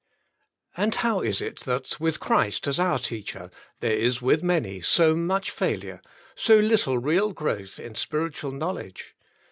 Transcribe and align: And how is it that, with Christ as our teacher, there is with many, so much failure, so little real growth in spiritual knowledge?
And 0.75 0.95
how 0.95 1.21
is 1.21 1.41
it 1.41 1.59
that, 1.59 1.99
with 1.99 2.19
Christ 2.19 2.65
as 2.65 2.79
our 2.79 2.97
teacher, 2.97 3.51
there 3.81 3.95
is 3.95 4.19
with 4.19 4.41
many, 4.41 4.81
so 4.81 5.15
much 5.15 5.51
failure, 5.51 6.01
so 6.33 6.57
little 6.59 6.97
real 6.97 7.33
growth 7.33 7.79
in 7.79 7.93
spiritual 7.93 8.51
knowledge? 8.51 9.15